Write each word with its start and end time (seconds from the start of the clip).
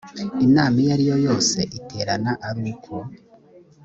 inama 0.45 0.75
iyo 0.81 0.89
ariyo 0.95 1.17
yose 1.27 1.59
iterana 1.77 2.31
ari 2.47 2.61
uko 2.71 2.95